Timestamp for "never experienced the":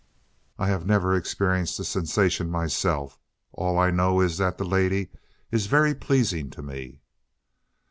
0.87-1.85